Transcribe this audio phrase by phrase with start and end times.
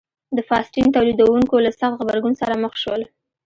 [0.35, 3.01] د فاسټین تولیدوونکو له سخت غبرګون سره مخ شول.